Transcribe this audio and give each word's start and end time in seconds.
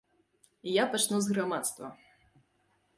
Я 0.81 0.87
пачну 0.95 1.21
з 1.27 1.31
грамадства. 1.37 1.95